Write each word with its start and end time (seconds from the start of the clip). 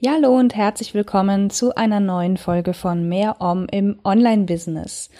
Ja, 0.00 0.12
hallo 0.12 0.38
und 0.38 0.54
herzlich 0.54 0.94
willkommen 0.94 1.50
zu 1.50 1.74
einer 1.74 1.98
neuen 1.98 2.36
Folge 2.36 2.72
von 2.72 3.08
Mehr 3.08 3.40
Om 3.40 3.66
im 3.68 3.98
Online-Business. 4.04 5.10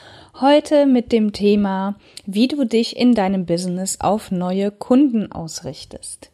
Heute 0.40 0.86
mit 0.86 1.10
dem 1.10 1.32
Thema, 1.32 1.96
wie 2.26 2.46
du 2.46 2.64
dich 2.64 2.96
in 2.96 3.12
deinem 3.16 3.44
Business 3.44 4.00
auf 4.00 4.30
neue 4.30 4.70
Kunden 4.70 5.32
ausrichtest. 5.32 6.30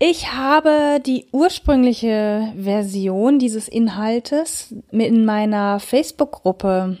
Ich 0.00 0.32
habe 0.32 1.00
die 1.06 1.26
ursprüngliche 1.30 2.52
Version 2.60 3.38
dieses 3.38 3.68
Inhaltes 3.68 4.74
in 4.90 5.24
meiner 5.24 5.78
Facebook-Gruppe 5.78 6.98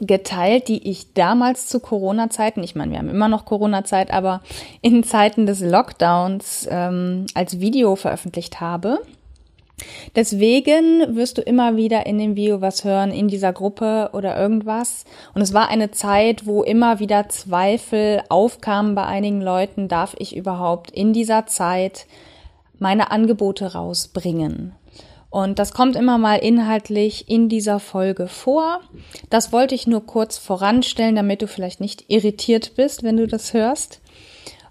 geteilt, 0.00 0.66
die 0.66 0.90
ich 0.90 1.14
damals 1.14 1.68
zu 1.68 1.78
Corona-Zeiten, 1.78 2.64
ich 2.64 2.74
meine, 2.74 2.90
wir 2.90 2.98
haben 2.98 3.08
immer 3.08 3.28
noch 3.28 3.44
Corona-Zeit, 3.44 4.12
aber 4.12 4.42
in 4.82 5.04
Zeiten 5.04 5.46
des 5.46 5.60
Lockdowns 5.60 6.66
ähm, 6.68 7.26
als 7.34 7.60
Video 7.60 7.94
veröffentlicht 7.94 8.60
habe. 8.60 8.98
Deswegen 10.14 11.16
wirst 11.16 11.38
du 11.38 11.42
immer 11.42 11.76
wieder 11.76 12.06
in 12.06 12.18
dem 12.18 12.36
Video 12.36 12.60
was 12.60 12.84
hören, 12.84 13.10
in 13.10 13.28
dieser 13.28 13.52
Gruppe 13.52 14.10
oder 14.12 14.38
irgendwas. 14.38 15.04
Und 15.34 15.42
es 15.42 15.54
war 15.54 15.68
eine 15.68 15.90
Zeit, 15.90 16.46
wo 16.46 16.62
immer 16.62 16.98
wieder 16.98 17.28
Zweifel 17.28 18.22
aufkamen 18.28 18.94
bei 18.94 19.04
einigen 19.04 19.40
Leuten, 19.40 19.88
darf 19.88 20.14
ich 20.18 20.36
überhaupt 20.36 20.90
in 20.90 21.12
dieser 21.12 21.46
Zeit 21.46 22.06
meine 22.78 23.10
Angebote 23.10 23.72
rausbringen? 23.72 24.72
Und 25.30 25.58
das 25.58 25.72
kommt 25.72 25.94
immer 25.94 26.16
mal 26.16 26.36
inhaltlich 26.36 27.28
in 27.28 27.48
dieser 27.50 27.80
Folge 27.80 28.28
vor. 28.28 28.80
Das 29.28 29.52
wollte 29.52 29.74
ich 29.74 29.86
nur 29.86 30.06
kurz 30.06 30.38
voranstellen, 30.38 31.16
damit 31.16 31.42
du 31.42 31.46
vielleicht 31.46 31.80
nicht 31.80 32.06
irritiert 32.08 32.72
bist, 32.76 33.02
wenn 33.02 33.18
du 33.18 33.26
das 33.26 33.52
hörst. 33.52 34.00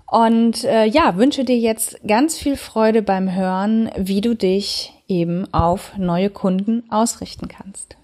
Und 0.10 0.64
äh, 0.64 0.86
ja, 0.86 1.18
wünsche 1.18 1.44
dir 1.44 1.58
jetzt 1.58 2.00
ganz 2.08 2.38
viel 2.38 2.58
Freude 2.58 3.02
beim 3.02 3.36
Hören, 3.36 3.92
wie 3.98 4.22
du 4.22 4.36
dich 4.36 4.94
eben 5.08 5.52
auf 5.54 5.98
neue 5.98 6.30
Kunden 6.30 6.84
ausrichten 6.90 7.48
kannst. 7.48 7.98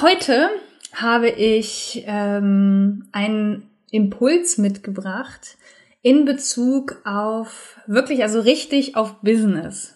Heute 0.00 0.50
habe 0.94 1.28
ich 1.28 2.04
ähm, 2.06 3.08
einen 3.12 3.70
Impuls 3.90 4.58
mitgebracht 4.58 5.56
in 6.02 6.24
Bezug 6.24 7.00
auf 7.04 7.80
wirklich, 7.86 8.22
also 8.22 8.40
richtig 8.40 8.96
auf 8.96 9.20
Business. 9.20 9.94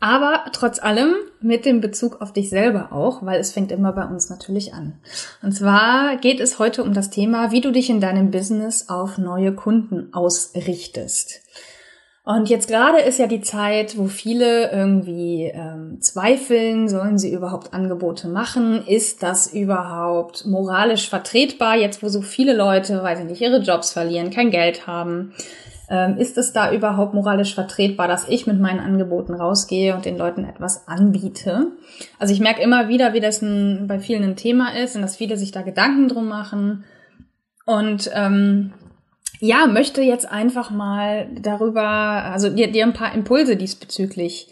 Aber 0.00 0.44
trotz 0.52 0.82
allem 0.82 1.14
mit 1.40 1.64
dem 1.64 1.80
Bezug 1.80 2.20
auf 2.20 2.32
dich 2.32 2.50
selber 2.50 2.92
auch, 2.92 3.24
weil 3.24 3.40
es 3.40 3.52
fängt 3.52 3.72
immer 3.72 3.92
bei 3.92 4.04
uns 4.04 4.28
natürlich 4.28 4.74
an. 4.74 5.00
Und 5.42 5.52
zwar 5.52 6.18
geht 6.18 6.40
es 6.40 6.58
heute 6.58 6.82
um 6.82 6.92
das 6.92 7.08
Thema, 7.08 7.52
wie 7.52 7.62
du 7.62 7.70
dich 7.70 7.88
in 7.88 8.00
deinem 8.00 8.30
Business 8.30 8.90
auf 8.90 9.16
neue 9.16 9.54
Kunden 9.54 10.12
ausrichtest. 10.12 11.40
Und 12.26 12.48
jetzt 12.48 12.68
gerade 12.68 13.00
ist 13.00 13.18
ja 13.18 13.26
die 13.26 13.42
Zeit, 13.42 13.98
wo 13.98 14.06
viele 14.06 14.72
irgendwie 14.72 15.52
ähm, 15.54 15.98
zweifeln, 16.00 16.88
sollen 16.88 17.18
sie 17.18 17.30
überhaupt 17.30 17.74
Angebote 17.74 18.28
machen? 18.28 18.82
Ist 18.86 19.22
das 19.22 19.52
überhaupt 19.52 20.46
moralisch 20.46 21.10
vertretbar, 21.10 21.76
jetzt 21.76 22.02
wo 22.02 22.08
so 22.08 22.22
viele 22.22 22.56
Leute, 22.56 23.02
weiß 23.02 23.20
ich 23.20 23.26
nicht, 23.26 23.42
ihre 23.42 23.60
Jobs 23.60 23.92
verlieren, 23.92 24.30
kein 24.30 24.50
Geld 24.50 24.86
haben? 24.86 25.34
Ähm, 25.90 26.16
ist 26.16 26.38
es 26.38 26.54
da 26.54 26.72
überhaupt 26.72 27.12
moralisch 27.12 27.54
vertretbar, 27.54 28.08
dass 28.08 28.26
ich 28.26 28.46
mit 28.46 28.58
meinen 28.58 28.80
Angeboten 28.80 29.34
rausgehe 29.34 29.94
und 29.94 30.06
den 30.06 30.16
Leuten 30.16 30.46
etwas 30.46 30.88
anbiete? 30.88 31.72
Also 32.18 32.32
ich 32.32 32.40
merke 32.40 32.62
immer 32.62 32.88
wieder, 32.88 33.12
wie 33.12 33.20
das 33.20 33.42
ein, 33.42 33.86
bei 33.86 33.98
vielen 33.98 34.24
ein 34.24 34.36
Thema 34.36 34.74
ist 34.74 34.96
und 34.96 35.02
dass 35.02 35.16
viele 35.16 35.36
sich 35.36 35.52
da 35.52 35.60
Gedanken 35.60 36.08
drum 36.08 36.26
machen. 36.26 36.84
Und 37.66 38.10
ähm, 38.14 38.72
ja, 39.40 39.66
möchte 39.66 40.02
jetzt 40.02 40.28
einfach 40.30 40.70
mal 40.70 41.28
darüber, 41.40 41.82
also 41.82 42.50
dir, 42.50 42.70
dir 42.70 42.84
ein 42.84 42.92
paar 42.92 43.14
Impulse 43.14 43.56
diesbezüglich 43.56 44.48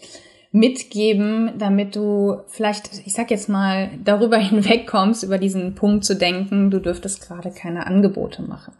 mitgeben, 0.51 1.51
damit 1.57 1.95
du 1.95 2.41
vielleicht, 2.47 2.91
ich 3.05 3.13
sag 3.13 3.31
jetzt 3.31 3.49
mal, 3.49 3.89
darüber 4.03 4.37
hinwegkommst, 4.39 5.23
über 5.23 5.37
diesen 5.37 5.75
Punkt 5.75 6.05
zu 6.05 6.15
denken, 6.15 6.69
du 6.69 6.79
dürftest 6.79 7.27
gerade 7.27 7.51
keine 7.51 7.87
Angebote 7.87 8.43
machen. 8.43 8.73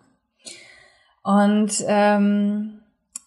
Und 1.24 1.72
ähm, 1.88 2.80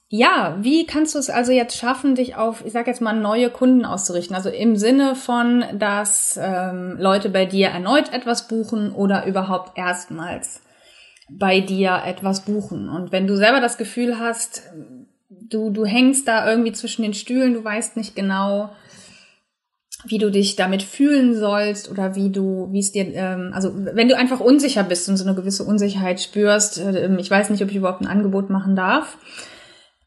ja, 0.09 0.57
wie 0.61 0.87
kannst 0.87 1.15
du 1.15 1.19
es 1.19 1.31
also 1.31 1.51
jetzt 1.51 1.77
schaffen, 1.77 2.15
dich 2.15 2.37
auf, 2.37 2.65
ich 2.65 2.73
sage 2.73 2.91
jetzt 2.91 3.01
mal, 3.01 3.15
neue 3.15 3.51
Kunden 3.51 3.85
auszurichten? 3.85 4.37
Also 4.37 4.51
im 4.51 4.77
Sinne 4.77 5.17
von, 5.17 5.65
dass 5.77 6.39
ähm, 6.41 6.97
Leute 6.99 7.31
bei 7.31 7.47
dir 7.47 7.69
erneut 7.69 8.13
etwas 8.13 8.47
buchen 8.47 8.93
oder 8.93 9.27
überhaupt 9.27 9.77
erstmals 9.77 10.61
bei 11.29 11.61
dir 11.61 12.03
etwas 12.05 12.45
buchen. 12.45 12.89
Und 12.89 13.13
wenn 13.13 13.27
du 13.27 13.37
selber 13.37 13.61
das 13.61 13.79
Gefühl 13.79 14.19
hast, 14.19 14.63
du, 15.29 15.71
du 15.71 15.85
hängst 15.85 16.29
da 16.29 16.49
irgendwie 16.49 16.73
zwischen 16.73 17.03
den 17.03 17.15
Stühlen, 17.15 17.55
du 17.55 17.65
weißt 17.65 17.97
nicht 17.97 18.15
genau, 18.15 18.71
wie 20.05 20.19
du 20.19 20.31
dich 20.31 20.57
damit 20.57 20.83
fühlen 20.83 21.35
sollst 21.35 21.91
oder 21.91 22.15
wie 22.15 22.31
du, 22.31 22.69
wie 22.71 22.79
es 22.79 22.93
dir, 22.93 23.13
ähm, 23.15 23.51
also 23.53 23.73
wenn 23.75 24.09
du 24.09 24.17
einfach 24.17 24.41
unsicher 24.41 24.85
bist 24.85 25.09
und 25.09 25.17
so 25.17 25.25
eine 25.25 25.35
gewisse 25.35 25.65
Unsicherheit 25.65 26.21
spürst, 26.21 26.79
äh, 26.79 27.15
ich 27.17 27.31
weiß 27.31 27.51
nicht, 27.51 27.63
ob 27.63 27.71
ich 27.71 27.77
überhaupt 27.77 28.03
ein 28.03 28.07
Angebot 28.07 28.51
machen 28.51 28.77
darf, 28.77 29.19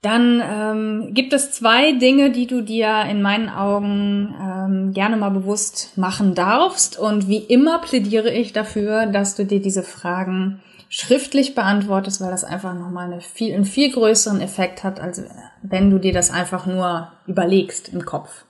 dann 0.01 0.41
ähm, 0.41 1.13
gibt 1.13 1.33
es 1.33 1.51
zwei 1.51 1.91
Dinge, 1.91 2.31
die 2.31 2.47
du 2.47 2.61
dir 2.61 3.03
in 3.09 3.21
meinen 3.21 3.49
Augen 3.49 4.33
ähm, 4.41 4.93
gerne 4.93 5.17
mal 5.17 5.29
bewusst 5.29 5.97
machen 5.97 6.35
darfst. 6.35 6.97
Und 6.97 7.27
wie 7.27 7.39
immer 7.39 7.79
plädiere 7.79 8.31
ich 8.31 8.53
dafür, 8.53 9.07
dass 9.07 9.35
du 9.35 9.45
dir 9.45 9.61
diese 9.61 9.83
Fragen 9.83 10.61
schriftlich 10.87 11.53
beantwortest, 11.53 12.21
weil 12.21 12.31
das 12.31 12.45
einfach 12.45 12.73
nochmal 12.73 13.11
eine 13.11 13.21
viel, 13.21 13.53
einen 13.53 13.65
viel 13.65 13.91
größeren 13.91 14.39
Effekt 14.39 14.83
hat, 14.83 15.01
als 15.01 15.21
wenn 15.61 15.91
du 15.91 15.99
dir 15.99 16.13
das 16.13 16.31
einfach 16.31 16.65
nur 16.65 17.11
überlegst 17.27 17.89
im 17.89 18.05
Kopf. 18.05 18.45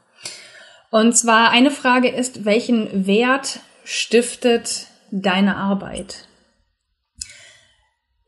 Und 0.91 1.17
zwar 1.17 1.49
eine 1.49 1.71
Frage 1.71 2.09
ist, 2.09 2.45
welchen 2.45 3.07
Wert 3.07 3.59
stiftet 3.83 4.87
deine 5.11 5.57
Arbeit? 5.57 6.28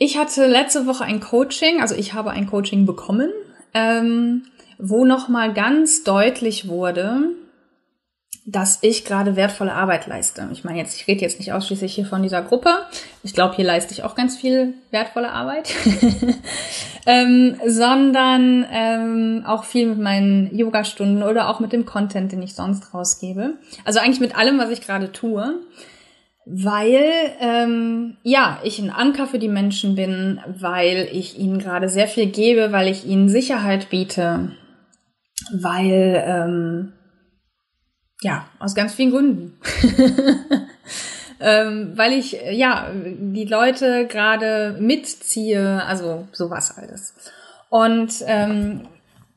Ich 0.03 0.17
hatte 0.17 0.47
letzte 0.47 0.87
Woche 0.87 1.03
ein 1.03 1.19
Coaching, 1.19 1.79
also 1.79 1.93
ich 1.93 2.15
habe 2.15 2.31
ein 2.31 2.47
Coaching 2.47 2.87
bekommen, 2.87 3.29
ähm, 3.75 4.45
wo 4.79 5.05
nochmal 5.05 5.53
ganz 5.53 6.03
deutlich 6.03 6.67
wurde, 6.67 7.35
dass 8.47 8.79
ich 8.81 9.05
gerade 9.05 9.35
wertvolle 9.35 9.73
Arbeit 9.73 10.07
leiste. 10.07 10.49
Ich 10.53 10.63
meine 10.63 10.79
jetzt, 10.79 10.99
ich 10.99 11.07
rede 11.07 11.21
jetzt 11.21 11.37
nicht 11.37 11.53
ausschließlich 11.53 11.93
hier 11.93 12.07
von 12.07 12.23
dieser 12.23 12.41
Gruppe. 12.41 12.79
Ich 13.21 13.35
glaube, 13.35 13.55
hier 13.55 13.63
leiste 13.63 13.93
ich 13.93 14.01
auch 14.01 14.15
ganz 14.15 14.35
viel 14.35 14.73
wertvolle 14.89 15.31
Arbeit, 15.31 15.71
ähm, 17.05 17.61
sondern 17.67 18.65
ähm, 18.71 19.43
auch 19.45 19.65
viel 19.65 19.85
mit 19.85 19.99
meinen 19.99 20.57
Yoga-Stunden 20.57 21.21
oder 21.21 21.47
auch 21.47 21.59
mit 21.59 21.73
dem 21.73 21.85
Content, 21.85 22.31
den 22.31 22.41
ich 22.41 22.55
sonst 22.55 22.91
rausgebe. 22.91 23.53
Also 23.85 23.99
eigentlich 23.99 24.19
mit 24.19 24.35
allem, 24.35 24.57
was 24.57 24.71
ich 24.71 24.81
gerade 24.81 25.11
tue, 25.11 25.59
weil 26.45 27.03
ähm, 27.39 28.17
ja 28.23 28.59
ich 28.63 28.79
ein 28.79 28.89
Anker 28.89 29.27
für 29.27 29.39
die 29.39 29.47
Menschen 29.47 29.95
bin, 29.95 30.39
weil 30.47 31.07
ich 31.11 31.37
ihnen 31.37 31.59
gerade 31.59 31.89
sehr 31.89 32.07
viel 32.07 32.27
gebe, 32.27 32.71
weil 32.71 32.87
ich 32.87 33.05
ihnen 33.05 33.29
Sicherheit 33.29 33.89
biete, 33.89 34.51
weil 35.51 36.23
ähm, 36.25 36.93
ja, 38.21 38.45
aus 38.59 38.75
ganz 38.75 38.93
vielen 38.93 39.11
Gründen. 39.11 39.57
ähm, 41.39 41.93
weil 41.95 42.13
ich, 42.13 42.37
ja, 42.51 42.91
die 42.93 43.45
Leute 43.45 44.07
gerade 44.07 44.77
mitziehe, 44.79 45.83
also 45.83 46.27
sowas 46.31 46.77
alles. 46.77 47.15
Und 47.69 48.13
ähm, 48.27 48.87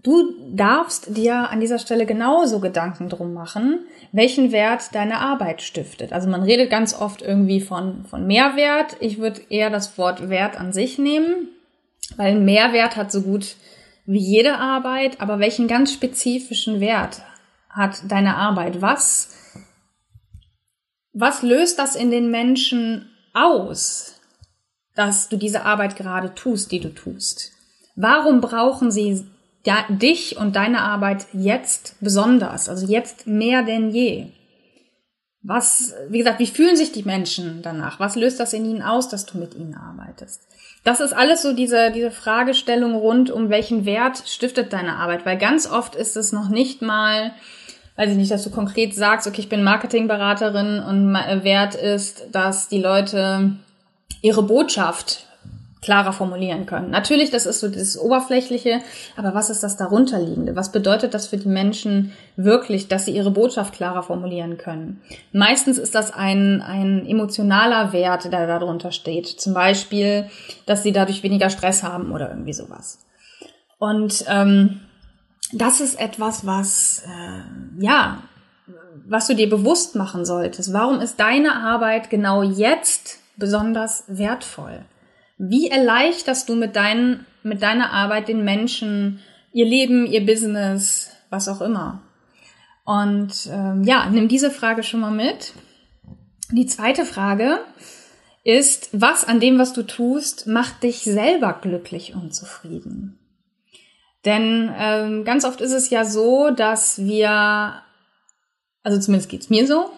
du 0.04 0.34
darfst 0.52 1.16
dir 1.16 1.50
an 1.50 1.60
dieser 1.60 1.80
Stelle 1.80 2.06
genauso 2.06 2.60
Gedanken 2.60 3.08
drum 3.08 3.34
machen, 3.34 3.80
welchen 4.12 4.52
Wert 4.52 4.94
deine 4.94 5.18
Arbeit 5.18 5.62
stiftet. 5.62 6.12
Also 6.12 6.28
man 6.28 6.42
redet 6.42 6.70
ganz 6.70 6.94
oft 6.94 7.22
irgendwie 7.22 7.60
von, 7.60 8.04
von 8.04 8.26
Mehrwert. 8.26 8.96
Ich 9.00 9.18
würde 9.18 9.40
eher 9.48 9.70
das 9.70 9.98
Wort 9.98 10.28
Wert 10.28 10.60
an 10.60 10.72
sich 10.72 10.98
nehmen, 10.98 11.48
weil 12.16 12.38
Mehrwert 12.38 12.96
hat 12.96 13.10
so 13.10 13.22
gut 13.22 13.56
wie 14.06 14.18
jede 14.18 14.58
Arbeit, 14.58 15.20
aber 15.22 15.38
welchen 15.38 15.66
ganz 15.66 15.92
spezifischen 15.92 16.78
Wert 16.80 17.22
hat 17.70 18.02
deine 18.06 18.36
Arbeit? 18.36 18.82
Was, 18.82 19.34
was 21.14 21.42
löst 21.42 21.78
das 21.78 21.96
in 21.96 22.10
den 22.10 22.30
Menschen 22.30 23.10
aus, 23.32 24.20
dass 24.94 25.30
du 25.30 25.38
diese 25.38 25.64
Arbeit 25.64 25.96
gerade 25.96 26.34
tust, 26.34 26.70
die 26.70 26.80
du 26.80 26.90
tust? 26.90 27.52
Warum 27.96 28.42
brauchen 28.42 28.90
sie 28.90 29.24
ja, 29.66 29.84
dich 29.88 30.36
und 30.36 30.56
deine 30.56 30.82
Arbeit 30.82 31.26
jetzt 31.32 31.96
besonders, 32.00 32.68
also 32.68 32.86
jetzt 32.86 33.26
mehr 33.26 33.62
denn 33.62 33.90
je? 33.90 34.26
Was, 35.46 35.94
wie 36.08 36.18
gesagt, 36.18 36.38
wie 36.38 36.46
fühlen 36.46 36.76
sich 36.76 36.92
die 36.92 37.02
Menschen 37.02 37.60
danach? 37.62 38.00
Was 38.00 38.16
löst 38.16 38.40
das 38.40 38.54
in 38.54 38.64
ihnen 38.64 38.82
aus, 38.82 39.10
dass 39.10 39.26
du 39.26 39.36
mit 39.36 39.54
ihnen 39.54 39.74
arbeitest? 39.74 40.42
Das 40.84 41.00
ist 41.00 41.12
alles 41.12 41.42
so 41.42 41.54
diese, 41.54 41.90
diese 41.90 42.10
Fragestellung 42.10 42.94
rund 42.94 43.30
um 43.30 43.50
welchen 43.50 43.84
Wert 43.84 44.22
stiftet 44.26 44.72
deine 44.72 44.96
Arbeit, 44.96 45.26
weil 45.26 45.38
ganz 45.38 45.66
oft 45.66 45.96
ist 45.96 46.16
es 46.16 46.32
noch 46.32 46.48
nicht 46.48 46.82
mal, 46.82 47.32
weiß 47.96 48.10
ich 48.10 48.16
nicht, 48.16 48.30
dass 48.30 48.44
du 48.44 48.50
konkret 48.50 48.94
sagst, 48.94 49.26
okay, 49.26 49.40
ich 49.40 49.48
bin 49.48 49.62
Marketingberaterin 49.62 50.80
und 50.80 51.14
Wert 51.44 51.74
ist, 51.74 52.24
dass 52.32 52.68
die 52.68 52.80
Leute 52.80 53.56
ihre 54.22 54.42
Botschaft 54.42 55.26
klarer 55.84 56.12
formulieren 56.12 56.66
können. 56.66 56.90
Natürlich, 56.90 57.30
das 57.30 57.46
ist 57.46 57.60
so 57.60 57.68
das 57.68 57.98
Oberflächliche, 57.98 58.80
aber 59.16 59.34
was 59.34 59.50
ist 59.50 59.62
das 59.62 59.76
darunterliegende? 59.76 60.56
Was 60.56 60.72
bedeutet 60.72 61.14
das 61.14 61.26
für 61.26 61.36
die 61.36 61.48
Menschen 61.48 62.12
wirklich, 62.36 62.88
dass 62.88 63.04
sie 63.04 63.14
ihre 63.14 63.30
Botschaft 63.30 63.74
klarer 63.74 64.02
formulieren 64.02 64.56
können? 64.56 65.02
Meistens 65.32 65.78
ist 65.78 65.94
das 65.94 66.12
ein, 66.12 66.62
ein 66.62 67.06
emotionaler 67.06 67.92
Wert, 67.92 68.24
der 68.24 68.46
darunter 68.46 68.92
steht. 68.92 69.26
Zum 69.26 69.52
Beispiel, 69.52 70.30
dass 70.66 70.82
sie 70.82 70.92
dadurch 70.92 71.22
weniger 71.22 71.50
Stress 71.50 71.82
haben 71.82 72.12
oder 72.12 72.30
irgendwie 72.30 72.54
sowas. 72.54 73.04
Und 73.78 74.24
ähm, 74.28 74.80
das 75.52 75.80
ist 75.80 76.00
etwas, 76.00 76.46
was, 76.46 77.02
äh, 77.06 77.82
ja, 77.82 78.22
was 79.06 79.26
du 79.26 79.34
dir 79.34 79.50
bewusst 79.50 79.96
machen 79.96 80.24
solltest. 80.24 80.72
Warum 80.72 81.00
ist 81.00 81.20
deine 81.20 81.56
Arbeit 81.56 82.08
genau 82.08 82.42
jetzt 82.42 83.18
besonders 83.36 84.04
wertvoll? 84.06 84.80
Wie 85.36 85.68
erleichterst 85.68 86.48
du 86.48 86.54
mit, 86.54 86.76
dein, 86.76 87.26
mit 87.42 87.62
deiner 87.62 87.92
Arbeit 87.92 88.28
den 88.28 88.44
Menschen 88.44 89.20
ihr 89.52 89.66
Leben, 89.66 90.06
ihr 90.06 90.24
Business, 90.24 91.10
was 91.30 91.48
auch 91.48 91.60
immer? 91.60 92.02
Und 92.84 93.48
ähm, 93.50 93.82
ja, 93.84 94.08
nimm 94.10 94.28
diese 94.28 94.50
Frage 94.50 94.82
schon 94.82 95.00
mal 95.00 95.10
mit. 95.10 95.54
Die 96.50 96.66
zweite 96.66 97.04
Frage 97.04 97.60
ist, 98.44 98.90
was 98.92 99.24
an 99.24 99.40
dem, 99.40 99.58
was 99.58 99.72
du 99.72 99.82
tust, 99.82 100.46
macht 100.46 100.82
dich 100.82 100.98
selber 101.02 101.58
glücklich 101.60 102.14
und 102.14 102.34
zufrieden? 102.34 103.18
Denn 104.24 104.72
ähm, 104.76 105.24
ganz 105.24 105.44
oft 105.44 105.60
ist 105.60 105.72
es 105.72 105.90
ja 105.90 106.04
so, 106.04 106.50
dass 106.50 106.98
wir, 106.98 107.82
also 108.82 109.00
zumindest 109.00 109.30
geht's 109.30 109.50
mir 109.50 109.66
so, 109.66 109.90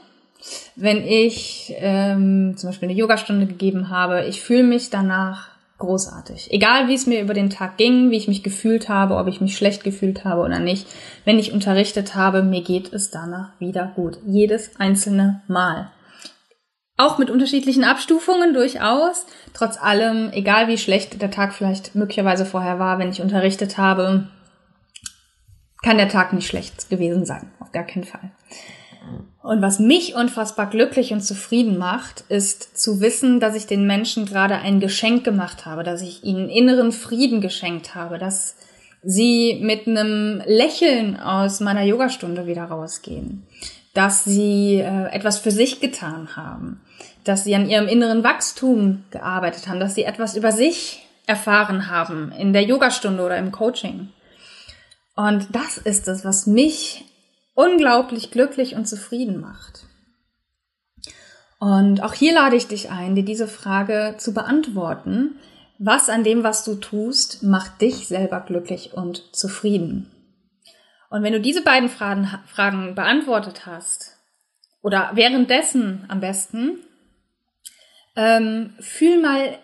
wenn 0.77 1.07
ich 1.07 1.75
ähm, 1.79 2.55
zum 2.57 2.71
Beispiel 2.71 2.89
eine 2.89 2.99
Yogastunde 2.99 3.47
gegeben 3.47 3.89
habe, 3.89 4.27
ich 4.27 4.43
fühle 4.43 4.63
mich 4.63 4.91
danach 4.91 5.49
großartig. 5.79 6.53
Egal 6.53 6.89
wie 6.89 6.95
es 6.95 7.07
mir 7.07 7.21
über 7.21 7.35
den 7.35 7.51
Tag 7.51 7.77
ging, 7.77 8.11
wie 8.11 8.17
ich 8.17 8.29
mich 8.29 8.43
gefühlt 8.43 8.89
habe, 8.89 9.17
ob 9.17 9.27
ich 9.27 9.41
mich 9.41 9.57
schlecht 9.57 9.85
gefühlt 9.85 10.25
habe 10.25 10.43
oder 10.43 10.59
nicht. 10.59 10.87
Wenn 11.25 11.39
ich 11.39 11.53
unterrichtet 11.53 12.15
habe, 12.15 12.43
mir 12.43 12.63
geht 12.63 12.93
es 12.93 13.11
danach 13.11 13.51
wieder 13.59 13.93
gut. 13.95 14.19
Jedes 14.27 14.79
einzelne 14.79 15.43
Mal. 15.49 15.91
Auch 16.99 17.19
mit 17.19 17.31
unterschiedlichen 17.31 17.85
Abstufungen 17.85 18.55
durchaus. 18.55 19.27
Trotz 19.53 19.77
allem, 19.77 20.31
egal 20.33 20.69
wie 20.69 20.79
schlecht 20.79 21.21
der 21.21 21.31
Tag 21.31 21.53
vielleicht 21.53 21.95
möglicherweise 21.95 22.47
vorher 22.47 22.79
war, 22.79 22.99
wenn 22.99 23.11
ich 23.11 23.21
unterrichtet 23.21 23.77
habe, 23.77 24.29
kann 25.83 25.99
der 25.99 26.09
Tag 26.09 26.33
nicht 26.33 26.47
schlecht 26.47 26.89
gewesen 26.89 27.27
sein. 27.27 27.53
Auf 27.61 27.71
gar 27.71 27.85
keinen 27.85 28.05
Fall. 28.05 28.31
Und 29.43 29.63
was 29.63 29.79
mich 29.79 30.17
unfassbar 30.17 30.69
glücklich 30.69 31.13
und 31.13 31.21
zufrieden 31.21 31.79
macht, 31.79 32.25
ist 32.29 32.77
zu 32.77 33.01
wissen, 33.01 33.39
dass 33.39 33.55
ich 33.55 33.67
den 33.67 33.87
Menschen 33.87 34.27
gerade 34.27 34.57
ein 34.57 34.81
Geschenk 34.81 35.23
gemacht 35.25 35.67
habe, 35.67 35.85
dass 35.85 36.03
ich 36.03 36.25
ihnen 36.25 36.49
inneren 36.49 36.91
Frieden 36.91 37.41
geschenkt 37.41 37.95
habe, 37.95 38.19
dass 38.19 38.57
sie 39.03 39.61
mit 39.63 39.87
einem 39.87 40.43
Lächeln 40.47 41.19
aus 41.21 41.61
meiner 41.61 41.85
Yogastunde 41.85 42.47
wieder 42.47 42.65
rausgehen, 42.65 43.47
dass 43.95 44.25
sie 44.25 44.81
äh, 44.81 45.13
etwas 45.13 45.39
für 45.39 45.53
sich 45.53 45.81
getan 45.81 46.35
haben, 46.35 46.81
dass 47.23 47.45
sie 47.45 47.55
an 47.55 47.69
ihrem 47.71 47.87
inneren 47.87 48.25
Wachstum 48.25 49.05
gearbeitet 49.11 49.69
haben, 49.69 49.79
dass 49.79 49.95
sie 49.95 50.05
etwas 50.05 50.37
über 50.37 50.51
sich 50.51 51.07
erfahren 51.27 51.89
haben 51.89 52.33
in 52.33 52.53
der 52.53 52.63
Yogastunde 52.63 53.23
oder 53.23 53.37
im 53.37 53.53
Coaching. 53.53 54.09
Und 55.15 55.47
das 55.53 55.79
ist 55.79 56.09
es, 56.09 56.25
was 56.25 56.47
mich 56.47 57.05
unglaublich 57.57 58.31
glücklich 58.31 58.77
und 58.77 58.87
zufrieden 58.87 59.41
macht. 59.41 59.85
Und 61.59 62.03
auch 62.03 62.13
hier 62.13 62.35
lade 62.35 62.55
ich 62.55 62.69
dich 62.69 62.91
ein, 62.91 63.17
dir 63.17 63.25
diese 63.25 63.49
Frage 63.49 64.15
zu 64.19 64.33
beantworten. 64.33 65.41
Was 65.79 66.09
an 66.09 66.23
dem, 66.23 66.45
was 66.45 66.65
du 66.65 66.77
tust, 66.77 67.43
macht 67.43 67.81
dich 67.81 68.07
selber 68.07 68.41
glücklich 68.41 68.93
und 68.93 69.35
zufrieden? 69.35 70.11
Und 71.11 71.23
wenn 71.23 71.33
du 71.33 71.41
diese 71.41 71.63
beiden 71.63 71.89
Fragen, 71.89 72.29
Fragen 72.47 72.95
beantwortet 72.95 73.67
hast, 73.67 74.17
oder 74.83 75.11
währenddessen 75.15 76.05
am 76.09 76.21
besten, 76.21 76.79
ähm, 78.15 78.75
fühl 78.79 79.21
mal 79.21 79.59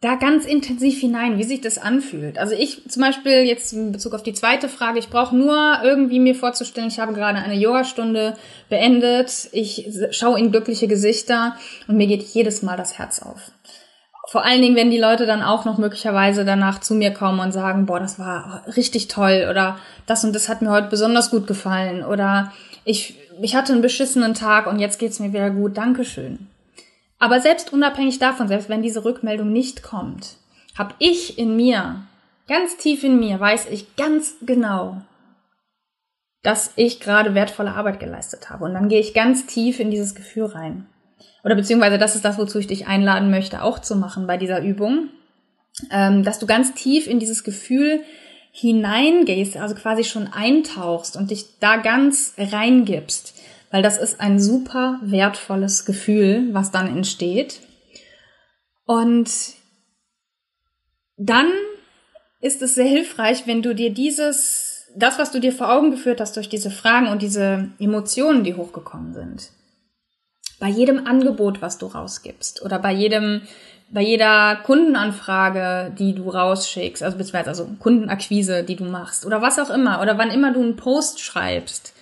da 0.00 0.14
ganz 0.14 0.44
intensiv 0.44 1.00
hinein, 1.00 1.38
wie 1.38 1.44
sich 1.44 1.60
das 1.60 1.76
anfühlt. 1.76 2.38
Also 2.38 2.54
ich 2.54 2.88
zum 2.88 3.02
Beispiel 3.02 3.42
jetzt 3.42 3.72
in 3.72 3.90
Bezug 3.90 4.14
auf 4.14 4.22
die 4.22 4.32
zweite 4.32 4.68
Frage, 4.68 5.00
ich 5.00 5.08
brauche 5.08 5.34
nur 5.34 5.80
irgendwie 5.82 6.20
mir 6.20 6.36
vorzustellen, 6.36 6.88
ich 6.88 7.00
habe 7.00 7.14
gerade 7.14 7.38
eine 7.38 7.56
Yogastunde 7.56 8.36
beendet, 8.68 9.48
ich 9.50 9.88
schaue 10.12 10.38
in 10.38 10.52
glückliche 10.52 10.86
Gesichter 10.86 11.56
und 11.88 11.96
mir 11.96 12.06
geht 12.06 12.22
jedes 12.22 12.62
Mal 12.62 12.76
das 12.76 12.98
Herz 12.98 13.20
auf. 13.20 13.50
Vor 14.30 14.44
allen 14.44 14.62
Dingen, 14.62 14.76
wenn 14.76 14.90
die 14.90 15.00
Leute 15.00 15.26
dann 15.26 15.42
auch 15.42 15.64
noch 15.64 15.78
möglicherweise 15.78 16.44
danach 16.44 16.80
zu 16.80 16.94
mir 16.94 17.12
kommen 17.12 17.40
und 17.40 17.50
sagen, 17.50 17.86
boah, 17.86 17.98
das 17.98 18.18
war 18.18 18.62
richtig 18.76 19.08
toll 19.08 19.48
oder 19.50 19.78
das 20.06 20.22
und 20.22 20.32
das 20.34 20.48
hat 20.48 20.62
mir 20.62 20.70
heute 20.70 20.88
besonders 20.88 21.30
gut 21.30 21.46
gefallen 21.46 22.04
oder 22.04 22.52
ich, 22.84 23.16
ich 23.40 23.56
hatte 23.56 23.72
einen 23.72 23.82
beschissenen 23.82 24.34
Tag 24.34 24.66
und 24.66 24.78
jetzt 24.78 24.98
geht's 24.98 25.18
mir 25.18 25.32
wieder 25.32 25.50
gut, 25.50 25.76
Dankeschön. 25.76 26.46
Aber 27.18 27.40
selbst 27.40 27.72
unabhängig 27.72 28.18
davon, 28.18 28.48
selbst 28.48 28.68
wenn 28.68 28.82
diese 28.82 29.04
Rückmeldung 29.04 29.52
nicht 29.52 29.82
kommt, 29.82 30.36
habe 30.76 30.94
ich 30.98 31.38
in 31.38 31.56
mir, 31.56 32.02
ganz 32.46 32.76
tief 32.76 33.02
in 33.02 33.18
mir, 33.18 33.40
weiß 33.40 33.66
ich 33.70 33.96
ganz 33.96 34.36
genau, 34.42 35.02
dass 36.42 36.72
ich 36.76 37.00
gerade 37.00 37.34
wertvolle 37.34 37.74
Arbeit 37.74 37.98
geleistet 37.98 38.50
habe. 38.50 38.64
Und 38.64 38.74
dann 38.74 38.88
gehe 38.88 39.00
ich 39.00 39.14
ganz 39.14 39.46
tief 39.46 39.80
in 39.80 39.90
dieses 39.90 40.14
Gefühl 40.14 40.46
rein. 40.46 40.86
Oder 41.42 41.56
beziehungsweise 41.56 41.98
das 41.98 42.14
ist 42.14 42.24
das, 42.24 42.38
wozu 42.38 42.58
ich 42.58 42.68
dich 42.68 42.86
einladen 42.86 43.30
möchte, 43.30 43.62
auch 43.62 43.80
zu 43.80 43.96
machen 43.96 44.26
bei 44.26 44.36
dieser 44.36 44.62
Übung, 44.62 45.08
ähm, 45.90 46.22
dass 46.22 46.38
du 46.38 46.46
ganz 46.46 46.74
tief 46.74 47.06
in 47.06 47.18
dieses 47.18 47.42
Gefühl 47.42 48.02
hineingehst, 48.52 49.56
also 49.56 49.74
quasi 49.74 50.04
schon 50.04 50.28
eintauchst 50.28 51.16
und 51.16 51.30
dich 51.30 51.58
da 51.58 51.76
ganz 51.76 52.34
reingibst 52.38 53.37
weil 53.70 53.82
das 53.82 53.98
ist 53.98 54.20
ein 54.20 54.40
super 54.40 54.98
wertvolles 55.02 55.84
Gefühl, 55.84 56.48
was 56.52 56.70
dann 56.70 56.88
entsteht. 56.88 57.60
Und 58.86 59.30
dann 61.16 61.50
ist 62.40 62.62
es 62.62 62.74
sehr 62.74 62.86
hilfreich, 62.86 63.46
wenn 63.46 63.62
du 63.62 63.74
dir 63.74 63.90
dieses, 63.90 64.86
das, 64.96 65.18
was 65.18 65.32
du 65.32 65.40
dir 65.40 65.52
vor 65.52 65.70
Augen 65.70 65.90
geführt 65.90 66.20
hast 66.20 66.36
durch 66.36 66.48
diese 66.48 66.70
Fragen 66.70 67.08
und 67.08 67.20
diese 67.20 67.70
Emotionen, 67.78 68.44
die 68.44 68.54
hochgekommen 68.54 69.12
sind, 69.12 69.50
bei 70.60 70.68
jedem 70.68 71.06
Angebot, 71.06 71.62
was 71.62 71.78
du 71.78 71.86
rausgibst 71.86 72.62
oder 72.62 72.78
bei 72.78 72.92
jedem, 72.92 73.42
bei 73.90 74.02
jeder 74.02 74.56
Kundenanfrage, 74.56 75.94
die 75.96 76.14
du 76.14 76.30
rausschickst, 76.30 77.02
also 77.02 77.16
beziehungsweise 77.16 77.50
also 77.50 77.68
Kundenakquise, 77.78 78.64
die 78.64 78.76
du 78.76 78.84
machst 78.84 79.24
oder 79.24 79.40
was 79.40 79.58
auch 79.58 79.70
immer 79.70 80.00
oder 80.00 80.18
wann 80.18 80.30
immer 80.30 80.52
du 80.52 80.60
einen 80.60 80.76
Post 80.76 81.20
schreibst, 81.20 81.94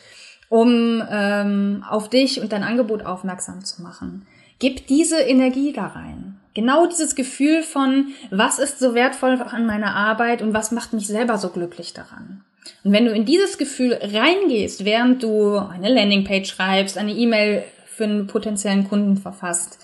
um 0.49 1.03
ähm, 1.11 1.85
auf 1.89 2.09
dich 2.09 2.41
und 2.41 2.53
dein 2.53 2.63
Angebot 2.63 3.05
aufmerksam 3.05 3.65
zu 3.65 3.83
machen. 3.83 4.27
Gib 4.59 4.87
diese 4.87 5.19
Energie 5.19 5.73
da 5.73 5.87
rein. 5.87 6.41
Genau 6.55 6.87
dieses 6.87 7.15
Gefühl 7.15 7.63
von, 7.63 8.09
was 8.31 8.59
ist 8.59 8.79
so 8.79 8.95
wertvoll 8.95 9.41
an 9.43 9.67
meiner 9.67 9.95
Arbeit 9.95 10.41
und 10.41 10.55
was 10.55 10.73
macht 10.73 10.95
mich 10.95 11.07
selber 11.07 11.37
so 11.37 11.51
glücklich 11.51 11.93
daran. 11.93 12.45
Und 12.83 12.93
wenn 12.93 13.05
du 13.05 13.13
in 13.13 13.27
dieses 13.27 13.59
Gefühl 13.59 13.99
reingehst, 14.01 14.85
während 14.85 15.23
du 15.23 15.59
eine 15.59 15.93
Landingpage 15.93 16.49
schreibst, 16.49 16.97
eine 16.97 17.13
E-Mail 17.13 17.63
für 17.87 18.05
einen 18.05 18.27
potenziellen 18.27 18.89
Kunden 18.89 19.19
verfasst, 19.19 19.79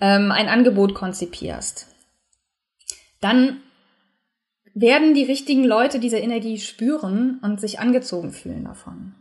ähm, 0.00 0.32
ein 0.32 0.48
Angebot 0.48 0.94
konzipierst, 0.94 1.86
dann 3.20 3.60
werden 4.74 5.12
die 5.12 5.24
richtigen 5.24 5.64
Leute 5.64 5.98
diese 5.98 6.18
Energie 6.18 6.58
spüren 6.58 7.40
und 7.42 7.60
sich 7.60 7.80
angezogen 7.80 8.32
fühlen 8.32 8.64
davon. 8.64 9.14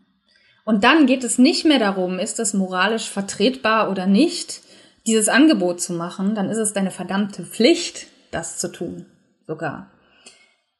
Und 0.68 0.84
dann 0.84 1.06
geht 1.06 1.24
es 1.24 1.38
nicht 1.38 1.64
mehr 1.64 1.80
darum, 1.80 2.20
ist 2.20 2.40
das 2.40 2.54
moralisch 2.54 3.10
vertretbar 3.10 3.90
oder 3.90 4.06
nicht, 4.06 4.60
dieses 5.06 5.30
Angebot 5.30 5.80
zu 5.80 5.94
machen, 5.94 6.36
dann 6.36 6.50
ist 6.50 6.58
es 6.58 6.74
deine 6.74 6.92
verdammte 6.92 7.44
Pflicht, 7.46 8.08
das 8.32 8.58
zu 8.58 8.70
tun, 8.70 9.06
sogar. 9.48 9.90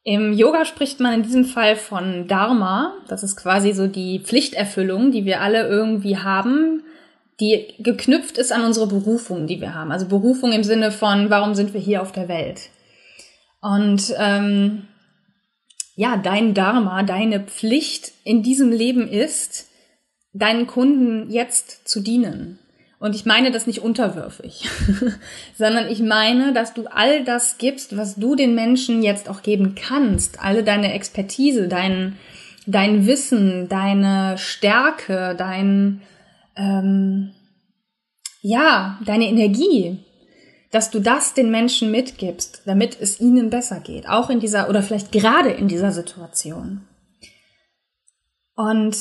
Im 0.04 0.34
Yoga 0.34 0.66
spricht 0.66 1.00
man 1.00 1.14
in 1.14 1.22
diesem 1.22 1.46
Fall 1.46 1.74
von 1.74 2.28
Dharma, 2.28 2.98
das 3.08 3.22
ist 3.22 3.36
quasi 3.36 3.72
so 3.72 3.86
die 3.86 4.20
Pflichterfüllung, 4.20 5.10
die 5.10 5.24
wir 5.24 5.40
alle 5.40 5.66
irgendwie 5.66 6.18
haben, 6.18 6.82
die 7.40 7.72
geknüpft 7.78 8.36
ist 8.36 8.52
an 8.52 8.66
unsere 8.66 8.88
Berufung, 8.88 9.46
die 9.46 9.62
wir 9.62 9.72
haben. 9.72 9.90
Also 9.90 10.06
Berufung 10.06 10.52
im 10.52 10.64
Sinne 10.64 10.92
von, 10.92 11.30
warum 11.30 11.54
sind 11.54 11.72
wir 11.72 11.80
hier 11.80 12.02
auf 12.02 12.12
der 12.12 12.28
Welt? 12.28 12.68
Und 13.62 14.14
ähm, 14.18 14.86
ja, 15.96 16.18
dein 16.18 16.52
Dharma, 16.52 17.04
deine 17.04 17.40
Pflicht 17.40 18.12
in 18.24 18.42
diesem 18.42 18.70
Leben 18.70 19.08
ist, 19.08 19.67
deinen 20.32 20.66
Kunden 20.66 21.30
jetzt 21.30 21.88
zu 21.88 22.00
dienen. 22.00 22.58
Und 23.00 23.14
ich 23.14 23.24
meine 23.24 23.52
das 23.52 23.66
nicht 23.66 23.80
unterwürfig, 23.80 24.68
sondern 25.56 25.88
ich 25.88 26.00
meine, 26.00 26.52
dass 26.52 26.74
du 26.74 26.86
all 26.86 27.22
das 27.22 27.58
gibst, 27.58 27.96
was 27.96 28.16
du 28.16 28.34
den 28.34 28.56
Menschen 28.56 29.02
jetzt 29.02 29.28
auch 29.28 29.42
geben 29.42 29.76
kannst. 29.76 30.42
Alle 30.42 30.64
deine 30.64 30.92
Expertise, 30.92 31.68
dein, 31.68 32.16
dein 32.66 33.06
Wissen, 33.06 33.68
deine 33.68 34.36
Stärke, 34.36 35.36
dein, 35.38 36.02
ähm, 36.56 37.34
ja, 38.40 38.98
deine 39.04 39.28
Energie, 39.28 40.00
dass 40.72 40.90
du 40.90 40.98
das 40.98 41.34
den 41.34 41.52
Menschen 41.52 41.92
mitgibst, 41.92 42.62
damit 42.66 43.00
es 43.00 43.20
ihnen 43.20 43.48
besser 43.48 43.78
geht, 43.78 44.08
auch 44.08 44.28
in 44.28 44.40
dieser 44.40 44.68
oder 44.68 44.82
vielleicht 44.82 45.12
gerade 45.12 45.50
in 45.50 45.68
dieser 45.68 45.92
Situation. 45.92 46.82
Und 48.56 48.96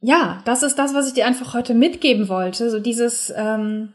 ja, 0.00 0.42
das 0.44 0.62
ist 0.62 0.78
das, 0.78 0.94
was 0.94 1.08
ich 1.08 1.14
dir 1.14 1.26
einfach 1.26 1.54
heute 1.54 1.74
mitgeben 1.74 2.28
wollte. 2.28 2.70
So 2.70 2.78
dieses, 2.80 3.32
ähm, 3.36 3.92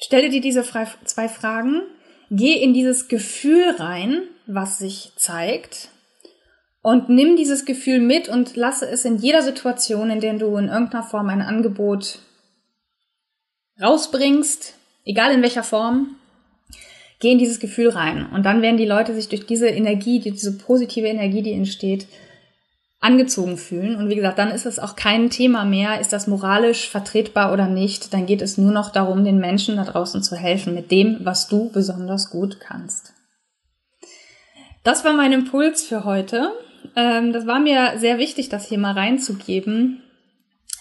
stelle 0.00 0.30
dir 0.30 0.40
diese 0.40 0.62
zwei 0.62 1.28
Fragen, 1.28 1.82
geh 2.30 2.54
in 2.54 2.74
dieses 2.74 3.08
Gefühl 3.08 3.74
rein, 3.78 4.22
was 4.46 4.78
sich 4.78 5.12
zeigt, 5.16 5.90
und 6.82 7.10
nimm 7.10 7.36
dieses 7.36 7.66
Gefühl 7.66 8.00
mit 8.00 8.28
und 8.28 8.56
lasse 8.56 8.88
es 8.88 9.04
in 9.04 9.18
jeder 9.18 9.42
Situation, 9.42 10.10
in 10.10 10.20
der 10.20 10.34
du 10.34 10.56
in 10.56 10.68
irgendeiner 10.68 11.02
Form 11.02 11.28
ein 11.28 11.42
Angebot 11.42 12.20
rausbringst, 13.80 14.74
egal 15.04 15.32
in 15.32 15.42
welcher 15.42 15.62
Form, 15.62 16.16
geh 17.20 17.32
in 17.32 17.38
dieses 17.38 17.60
Gefühl 17.60 17.90
rein. 17.90 18.30
Und 18.32 18.46
dann 18.46 18.62
werden 18.62 18.78
die 18.78 18.86
Leute 18.86 19.14
sich 19.14 19.28
durch 19.28 19.44
diese 19.44 19.68
Energie, 19.68 20.20
diese 20.20 20.56
positive 20.56 21.06
Energie, 21.06 21.42
die 21.42 21.52
entsteht, 21.52 22.06
angezogen 23.00 23.56
fühlen. 23.56 23.96
Und 23.96 24.10
wie 24.10 24.14
gesagt, 24.14 24.38
dann 24.38 24.50
ist 24.50 24.66
es 24.66 24.78
auch 24.78 24.94
kein 24.94 25.30
Thema 25.30 25.64
mehr, 25.64 26.00
ist 26.00 26.12
das 26.12 26.26
moralisch 26.26 26.88
vertretbar 26.88 27.52
oder 27.52 27.66
nicht. 27.66 28.12
Dann 28.12 28.26
geht 28.26 28.42
es 28.42 28.58
nur 28.58 28.72
noch 28.72 28.90
darum, 28.90 29.24
den 29.24 29.38
Menschen 29.38 29.76
da 29.76 29.84
draußen 29.84 30.22
zu 30.22 30.36
helfen 30.36 30.74
mit 30.74 30.90
dem, 30.90 31.18
was 31.22 31.48
du 31.48 31.70
besonders 31.72 32.30
gut 32.30 32.60
kannst. 32.60 33.14
Das 34.84 35.04
war 35.04 35.14
mein 35.14 35.32
Impuls 35.32 35.82
für 35.82 36.04
heute. 36.04 36.52
Ähm, 36.94 37.32
das 37.32 37.46
war 37.46 37.58
mir 37.58 37.94
sehr 37.98 38.18
wichtig, 38.18 38.50
das 38.50 38.66
hier 38.66 38.78
mal 38.78 38.92
reinzugeben. 38.92 40.02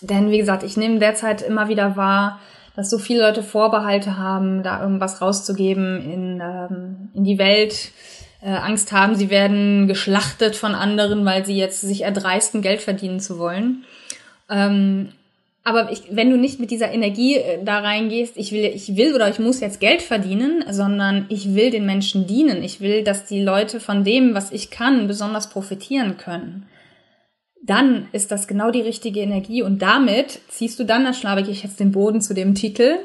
Denn 0.02 0.30
wie 0.30 0.38
gesagt, 0.38 0.64
ich 0.64 0.78
nehme 0.78 1.00
derzeit 1.00 1.42
immer 1.42 1.68
wieder 1.70 1.96
wahr, 1.96 2.40
dass 2.76 2.90
so 2.90 2.98
viele 2.98 3.22
Leute 3.22 3.44
Vorbehalte 3.44 4.18
haben, 4.18 4.64
da 4.64 4.82
irgendwas 4.82 5.22
rauszugeben 5.22 6.02
in, 6.02 6.42
ähm, 6.42 7.10
in 7.14 7.24
die 7.24 7.38
Welt, 7.38 7.92
äh, 8.42 8.50
Angst 8.50 8.92
haben, 8.92 9.16
sie 9.16 9.30
werden 9.30 9.88
geschlachtet 9.88 10.56
von 10.56 10.76
anderen, 10.76 11.26
weil 11.26 11.46
sie 11.46 11.58
jetzt 11.58 11.82
sich 11.82 12.02
erdreisten, 12.02 12.62
Geld 12.62 12.82
verdienen 12.82 13.20
zu 13.20 13.38
wollen. 13.38 13.84
Ähm, 14.50 15.10
aber 15.64 15.92
ich, 15.92 16.04
wenn 16.10 16.30
du 16.30 16.38
nicht 16.38 16.60
mit 16.60 16.72
dieser 16.72 16.92
Energie 16.92 17.36
äh, 17.36 17.64
da 17.64 17.80
reingehst, 17.80 18.38
ich 18.38 18.52
will, 18.52 18.66
ich 18.66 18.96
will 18.96 19.14
oder 19.14 19.30
ich 19.30 19.40
muss 19.40 19.60
jetzt 19.60 19.80
Geld 19.80 20.02
verdienen, 20.02 20.64
sondern 20.70 21.26
ich 21.30 21.54
will 21.54 21.70
den 21.70 21.86
Menschen 21.86 22.28
dienen. 22.28 22.64
Ich 22.64 22.82
will, 22.82 23.04
dass 23.04 23.26
die 23.26 23.42
Leute 23.42 23.80
von 23.80 24.04
dem, 24.04 24.34
was 24.34 24.52
ich 24.52 24.72
kann, 24.72 25.08
besonders 25.08 25.50
profitieren 25.50 26.18
können. 26.18 26.66
Dann 27.62 28.08
ist 28.14 28.32
das 28.32 28.48
genau 28.48 28.72
die 28.72 28.82
richtige 28.82 29.20
Energie 29.20 29.62
und 29.62 29.82
damit 29.82 30.40
ziehst 30.48 30.80
du 30.80 30.86
dann, 30.86 31.04
da 31.04 31.14
schlage 31.14 31.52
ich 31.52 31.62
jetzt 31.62 31.80
den 31.80 31.92
Boden 31.92 32.22
zu 32.22 32.34
dem 32.34 32.56
Titel, 32.56 32.96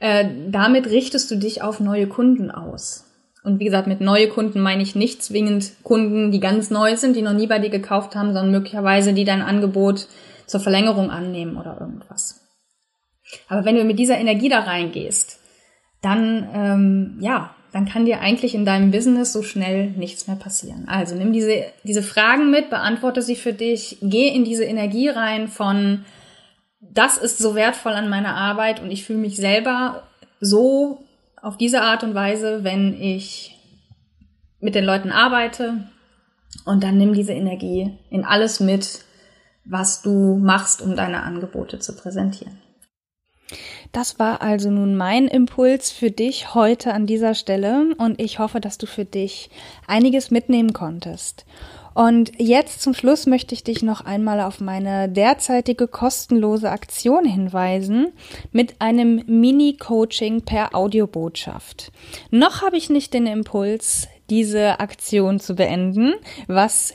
äh, 0.00 0.26
damit 0.48 0.88
richtest 0.88 1.30
du 1.30 1.36
dich 1.36 1.62
auf 1.62 1.78
neue 1.80 2.08
Kunden 2.08 2.50
aus. 2.50 3.05
Und 3.46 3.60
wie 3.60 3.64
gesagt, 3.64 3.86
mit 3.86 4.00
neue 4.00 4.28
Kunden 4.28 4.60
meine 4.60 4.82
ich 4.82 4.96
nicht 4.96 5.22
zwingend 5.22 5.70
Kunden, 5.84 6.32
die 6.32 6.40
ganz 6.40 6.68
neu 6.70 6.96
sind, 6.96 7.14
die 7.14 7.22
noch 7.22 7.32
nie 7.32 7.46
bei 7.46 7.60
dir 7.60 7.70
gekauft 7.70 8.16
haben, 8.16 8.32
sondern 8.32 8.50
möglicherweise 8.50 9.12
die 9.12 9.24
dein 9.24 9.40
Angebot 9.40 10.08
zur 10.46 10.58
Verlängerung 10.58 11.10
annehmen 11.10 11.56
oder 11.56 11.78
irgendwas. 11.80 12.44
Aber 13.48 13.64
wenn 13.64 13.76
du 13.76 13.84
mit 13.84 14.00
dieser 14.00 14.18
Energie 14.18 14.48
da 14.48 14.60
reingehst, 14.60 15.38
dann 16.02 16.48
ähm, 16.52 17.18
ja, 17.20 17.54
dann 17.72 17.86
kann 17.86 18.04
dir 18.04 18.20
eigentlich 18.20 18.56
in 18.56 18.64
deinem 18.64 18.90
Business 18.90 19.32
so 19.32 19.44
schnell 19.44 19.90
nichts 19.90 20.26
mehr 20.26 20.36
passieren. 20.36 20.88
Also 20.88 21.14
nimm 21.14 21.32
diese, 21.32 21.66
diese 21.84 22.02
Fragen 22.02 22.50
mit, 22.50 22.68
beantworte 22.68 23.22
sie 23.22 23.36
für 23.36 23.52
dich, 23.52 23.98
geh 24.02 24.26
in 24.26 24.44
diese 24.44 24.64
Energie 24.64 25.08
rein 25.08 25.46
von, 25.46 26.04
das 26.80 27.16
ist 27.16 27.38
so 27.38 27.54
wertvoll 27.54 27.92
an 27.92 28.08
meiner 28.08 28.34
Arbeit 28.34 28.82
und 28.82 28.90
ich 28.90 29.04
fühle 29.04 29.20
mich 29.20 29.36
selber 29.36 30.02
so 30.40 31.05
auf 31.46 31.56
diese 31.56 31.82
Art 31.82 32.02
und 32.02 32.12
Weise, 32.16 32.64
wenn 32.64 33.00
ich 33.00 33.56
mit 34.58 34.74
den 34.74 34.84
Leuten 34.84 35.12
arbeite 35.12 35.88
und 36.64 36.82
dann 36.82 36.98
nimm 36.98 37.14
diese 37.14 37.34
Energie 37.34 37.96
in 38.10 38.24
alles 38.24 38.58
mit, 38.58 39.04
was 39.64 40.02
du 40.02 40.38
machst, 40.38 40.82
um 40.82 40.96
deine 40.96 41.22
Angebote 41.22 41.78
zu 41.78 41.94
präsentieren. 41.94 42.60
Das 43.92 44.18
war 44.18 44.42
also 44.42 44.72
nun 44.72 44.96
mein 44.96 45.28
Impuls 45.28 45.92
für 45.92 46.10
dich 46.10 46.52
heute 46.52 46.92
an 46.92 47.06
dieser 47.06 47.34
Stelle 47.34 47.94
und 47.96 48.20
ich 48.20 48.40
hoffe, 48.40 48.58
dass 48.58 48.76
du 48.76 48.86
für 48.86 49.04
dich 49.04 49.48
einiges 49.86 50.32
mitnehmen 50.32 50.72
konntest. 50.72 51.46
Und 51.96 52.32
jetzt 52.36 52.82
zum 52.82 52.92
Schluss 52.92 53.24
möchte 53.24 53.54
ich 53.54 53.64
dich 53.64 53.82
noch 53.82 54.02
einmal 54.02 54.42
auf 54.42 54.60
meine 54.60 55.08
derzeitige 55.08 55.88
kostenlose 55.88 56.70
Aktion 56.70 57.24
hinweisen 57.24 58.08
mit 58.52 58.82
einem 58.82 59.24
Mini-Coaching 59.26 60.42
per 60.42 60.74
Audiobotschaft. 60.74 61.92
Noch 62.30 62.60
habe 62.60 62.76
ich 62.76 62.90
nicht 62.90 63.14
den 63.14 63.26
Impuls, 63.26 64.08
diese 64.28 64.78
Aktion 64.78 65.40
zu 65.40 65.54
beenden, 65.54 66.12
was 66.48 66.94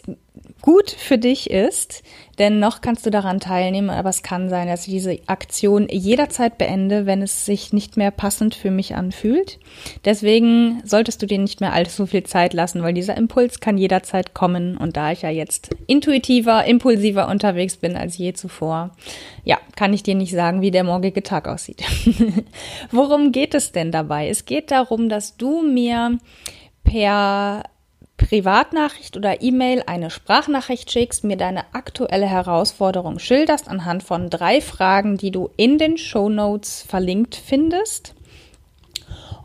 gut 0.62 0.92
für 0.92 1.18
dich 1.18 1.50
ist, 1.50 2.04
denn 2.38 2.60
noch 2.60 2.82
kannst 2.82 3.06
du 3.06 3.10
daran 3.10 3.40
teilnehmen, 3.40 3.90
aber 3.90 4.10
es 4.10 4.24
kann 4.24 4.50
sein, 4.50 4.68
dass 4.68 4.88
ich 4.88 4.94
diese 4.94 5.20
Aktion 5.28 5.88
jederzeit 5.90 6.58
beende, 6.58 7.06
wenn 7.06 7.22
es 7.22 7.46
sich 7.46 7.74
nicht 7.74 7.98
mehr 7.98 8.12
passend 8.12 8.56
für 8.56 8.72
mich 8.72 8.96
anfühlt. 8.96 9.60
Deswegen 10.06 10.82
solltest 10.86 11.22
du 11.22 11.26
dir 11.26 11.40
nicht 11.40 11.62
mehr 11.62 11.74
allzu 11.74 12.06
viel 12.06 12.24
Zeit 12.24 12.54
lassen, 12.54 12.84
weil 12.84 12.94
dieser 12.94 13.18
Impuls 13.18 13.60
kann 13.60 13.78
jederzeit 13.78 14.34
kommen 14.34 14.78
und 14.78 14.98
da 14.98 15.12
ich 15.12 15.22
ja 15.22 15.30
jetzt 15.30 15.76
intuitiver, 15.88 16.66
impulsiver 16.66 17.28
unterwegs 17.28 17.78
bin 17.78 17.96
als 17.96 18.18
je 18.18 18.34
zuvor, 18.34 18.92
ja, 19.44 19.58
kann 19.76 19.94
ich 19.94 20.04
dir 20.04 20.16
nicht 20.16 20.32
sagen, 20.32 20.62
wie 20.62 20.72
der 20.72 20.84
morgige 20.84 21.24
Tag 21.24 21.48
aussieht. 21.48 21.84
Worum 22.92 23.32
geht 23.32 23.54
es 23.54 23.72
denn 23.72 23.92
dabei? 23.92 24.30
Es 24.30 24.46
geht 24.46 24.72
darum, 24.72 25.10
dass 25.10 25.38
du 25.38 25.62
mir 25.62 26.18
per 26.84 27.64
Privatnachricht 28.28 29.18
oder 29.18 29.42
E-Mail 29.42 29.84
eine 29.88 30.10
Sprachnachricht 30.10 30.92
schickst, 30.92 31.24
mir 31.24 31.38
deine 31.38 31.66
aktuelle 31.74 32.28
Herausforderung 32.28 33.20
schilderst 33.20 33.68
anhand 33.68 34.04
von 34.04 34.30
drei 34.30 34.62
Fragen, 34.62 35.18
die 35.18 35.32
du 35.32 35.50
in 35.58 35.78
den 35.78 35.98
Show 35.98 36.30
Notes 36.30 36.86
verlinkt 36.88 37.36
findest. 37.36 38.14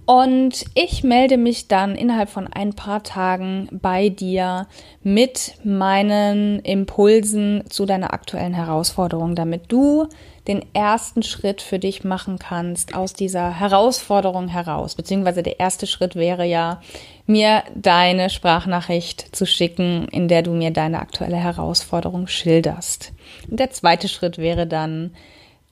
Und 0.07 0.65
ich 0.75 1.03
melde 1.03 1.37
mich 1.37 1.67
dann 1.67 1.97
innerhalb 1.97 2.31
von 2.31 2.47
ein 2.47 2.75
paar 2.75 3.03
Tagen 3.03 3.69
bei 3.73 4.09
dir 4.09 4.69
mit 5.03 5.55
meinen 5.65 6.61
Impulsen 6.61 7.65
zu 7.69 7.87
deiner 7.87 8.15
aktuellen 8.15 8.55
Herausforderung, 8.55 9.35
damit 9.35 9.73
du 9.73 10.07
den 10.47 10.65
ersten 10.75 11.25
Schritt 11.25 11.61
für 11.61 11.81
dich 11.81 12.05
machen 12.05 12.39
kannst 12.39 12.95
aus 12.95 13.15
dieser 13.15 13.59
Herausforderung 13.59 14.47
heraus. 14.47 14.95
Beziehungsweise 14.95 15.43
der 15.43 15.59
erste 15.59 15.89
Schritt 15.89 16.15
wäre 16.15 16.47
ja, 16.47 16.81
mir 17.27 17.65
deine 17.75 18.31
Sprachnachricht 18.31 19.35
zu 19.35 19.45
schicken, 19.45 20.07
in 20.13 20.29
der 20.29 20.43
du 20.43 20.53
mir 20.53 20.71
deine 20.71 21.01
aktuelle 21.01 21.37
Herausforderung 21.37 22.29
schilderst. 22.29 23.13
Und 23.51 23.59
der 23.59 23.73
zweite 23.73 24.07
Schritt 24.07 24.39
wäre 24.39 24.69
dann, 24.69 25.11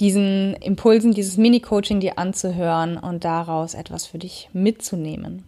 diesen 0.01 0.55
Impulsen, 0.55 1.13
dieses 1.13 1.37
Mini-Coaching 1.37 2.01
dir 2.01 2.19
anzuhören 2.19 2.97
und 2.99 3.25
daraus 3.25 3.75
etwas 3.75 4.07
für 4.07 4.19
dich 4.19 4.49
mitzunehmen. 4.53 5.45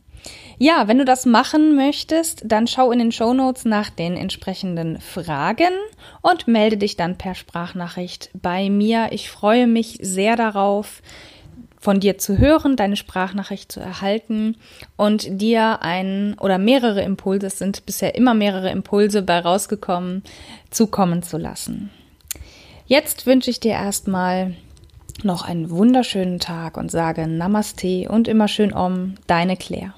Ja, 0.59 0.89
wenn 0.89 0.99
du 0.99 1.05
das 1.05 1.27
machen 1.27 1.77
möchtest, 1.77 2.43
dann 2.47 2.67
schau 2.67 2.91
in 2.91 2.99
den 2.99 3.13
Show 3.13 3.35
Notes 3.35 3.65
nach 3.65 3.91
den 3.91 4.17
entsprechenden 4.17 5.01
Fragen 5.01 5.73
und 6.23 6.49
melde 6.49 6.79
dich 6.79 6.97
dann 6.97 7.19
per 7.19 7.35
Sprachnachricht 7.35 8.31
bei 8.35 8.71
mir. 8.71 9.09
Ich 9.11 9.31
freue 9.31 9.67
mich 9.67 9.99
sehr 10.01 10.35
darauf, 10.35 11.03
von 11.79 12.01
dir 12.01 12.19
zu 12.19 12.39
hören, 12.39 12.75
deine 12.75 12.97
Sprachnachricht 12.97 13.71
zu 13.71 13.79
erhalten 13.79 14.57
und 14.97 15.41
dir 15.41 15.83
ein 15.83 16.35
oder 16.41 16.59
mehrere 16.59 17.03
Impulse, 17.03 17.47
es 17.47 17.59
sind 17.59 17.87
bisher 17.87 18.17
immer 18.17 18.35
mehrere 18.35 18.71
Impulse 18.71 19.23
bei 19.23 19.39
rausgekommen, 19.39 20.25
zukommen 20.71 21.23
zu 21.23 21.39
lassen. 21.39 21.91
Jetzt 22.89 23.27
wünsche 23.27 23.51
ich 23.51 23.59
dir 23.59 23.73
erstmal 23.73 24.55
noch 25.25 25.45
einen 25.45 25.71
wunderschönen 25.71 26.39
Tag 26.39 26.77
und 26.77 26.89
sage 26.89 27.27
Namaste 27.27 28.09
und 28.09 28.29
immer 28.29 28.47
schön 28.47 28.73
Om, 28.73 29.17
deine 29.27 29.57
Claire. 29.57 29.93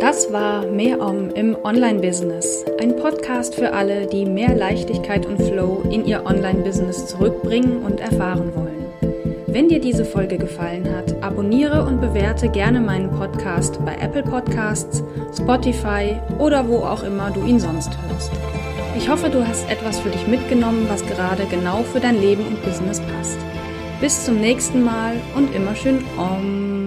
Das 0.00 0.32
war 0.32 0.64
Mehr 0.66 1.00
Om 1.00 1.30
im 1.30 1.56
Online-Business. 1.56 2.64
Ein 2.80 2.94
Podcast 2.94 3.56
für 3.56 3.72
alle, 3.72 4.06
die 4.06 4.24
mehr 4.26 4.54
Leichtigkeit 4.54 5.26
und 5.26 5.42
Flow 5.42 5.82
in 5.90 6.06
ihr 6.06 6.24
Online-Business 6.24 7.08
zurückbringen 7.08 7.82
und 7.82 7.98
erfahren 7.98 8.54
wollen. 8.54 8.86
Wenn 9.48 9.68
dir 9.68 9.80
diese 9.80 10.04
Folge 10.04 10.38
gefallen 10.38 10.88
hat, 10.94 11.20
abonniere 11.20 11.84
und 11.84 12.00
bewerte 12.00 12.48
gerne 12.48 12.80
meinen 12.80 13.10
Podcast 13.10 13.84
bei 13.84 13.96
Apple 13.96 14.22
Podcasts, 14.22 15.02
Spotify 15.36 16.16
oder 16.38 16.68
wo 16.68 16.76
auch 16.76 17.02
immer 17.02 17.32
du 17.32 17.44
ihn 17.44 17.58
sonst 17.58 17.90
hörst. 18.02 18.30
Ich 18.96 19.08
hoffe, 19.08 19.30
du 19.30 19.46
hast 19.46 19.68
etwas 19.70 20.00
für 20.00 20.10
dich 20.10 20.26
mitgenommen, 20.26 20.86
was 20.88 21.06
gerade 21.06 21.46
genau 21.46 21.82
für 21.82 22.00
dein 22.00 22.20
Leben 22.20 22.46
und 22.46 22.62
Business 22.64 23.00
passt. 23.00 23.38
Bis 24.00 24.24
zum 24.24 24.40
nächsten 24.40 24.82
Mal 24.82 25.16
und 25.36 25.54
immer 25.54 25.74
schön 25.74 26.04
Om. 26.16 26.79